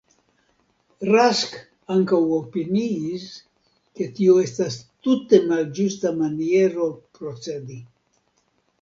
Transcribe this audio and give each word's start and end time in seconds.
Rask 1.15 1.51
ankaŭ 1.97 2.21
opiniis 2.39 3.29
ke 4.01 4.09
tio 4.19 4.41
estas 4.47 4.81
tute 5.05 5.43
malĝusta 5.55 6.17
maniero 6.21 6.93
procedi. 7.21 7.83